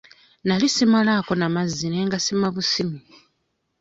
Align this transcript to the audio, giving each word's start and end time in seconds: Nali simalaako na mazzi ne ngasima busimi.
Nali 0.43 0.67
simalaako 0.69 1.33
na 1.37 1.47
mazzi 1.55 1.87
ne 1.89 1.99
ngasima 2.07 2.47
busimi. 2.55 2.99